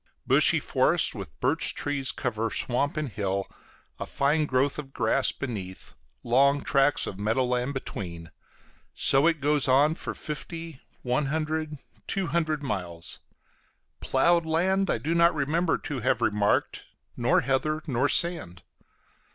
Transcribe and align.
Bushy 0.25 0.59
forests 0.59 1.13
with 1.13 1.39
birch 1.39 1.75
trees 1.75 2.11
cover 2.11 2.49
swamp 2.49 2.97
and 2.97 3.07
hill, 3.07 3.45
a 3.99 4.07
fine 4.07 4.47
growth 4.47 4.79
of 4.79 4.93
grass 4.93 5.31
beneath, 5.31 5.93
long 6.23 6.63
tracts 6.63 7.05
of 7.05 7.19
meadow 7.19 7.45
land 7.45 7.75
between; 7.75 8.31
so 8.95 9.27
it 9.27 9.39
goes 9.39 9.67
on 9.67 9.93
for 9.93 10.15
fifty, 10.15 10.81
one 11.03 11.27
hundred, 11.27 11.77
two 12.07 12.25
hundred 12.25 12.63
miles. 12.63 13.19
Ploughed 13.99 14.43
land 14.43 14.89
I 14.89 14.97
do 14.97 15.13
not 15.13 15.35
remember 15.35 15.77
to 15.77 15.99
have 15.99 16.19
remarked, 16.19 16.85
nor 17.15 17.41
heather, 17.41 17.83
nor 17.85 18.09
sand. 18.09 18.63